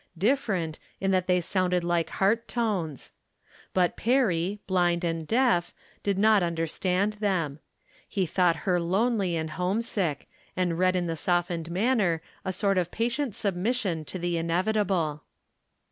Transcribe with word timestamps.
Different, 0.17 0.79
in 0.99 1.11
that 1.11 1.27
they 1.27 1.39
sounded 1.41 1.83
like 1.83 2.09
heart 2.09 2.47
tones. 2.47 3.11
But 3.71 3.95
Perry, 3.95 4.59
blind 4.65 5.03
and 5.03 5.27
deaf, 5.27 5.75
did 6.01 6.17
not 6.17 6.41
understand 6.41 7.13
them. 7.19 7.59
He 8.09 8.25
thought 8.25 8.55
her 8.65 8.79
lonely 8.79 9.35
and 9.35 9.51
homesick, 9.51 10.27
and 10.57 10.79
read 10.79 10.95
in 10.95 11.05
the 11.05 11.15
softened 11.15 11.69
manner 11.69 12.23
a 12.43 12.51
sort 12.51 12.79
of 12.79 12.89
patient 12.89 13.35
submission 13.35 14.03
to 14.05 14.17
the 14.17 14.37
inevitable. 14.39 15.21